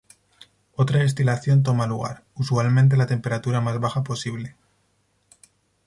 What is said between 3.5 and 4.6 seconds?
más baja posible.